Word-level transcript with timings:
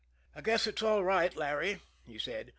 "I 0.35 0.41
guess 0.41 0.65
it's 0.65 0.81
all 0.81 1.03
right, 1.03 1.35
Larry," 1.37 1.79
he 2.07 2.17
said. 2.17 2.49